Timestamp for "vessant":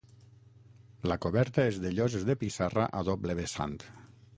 3.43-3.79